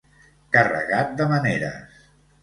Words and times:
Carregat 0.55 1.11
de 1.19 1.27
maneres. 1.31 2.01